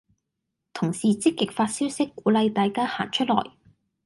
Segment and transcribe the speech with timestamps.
[0.73, 3.51] 同事積極發消息鼓勵大家行出來